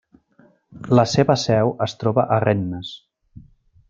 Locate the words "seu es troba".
1.41-2.23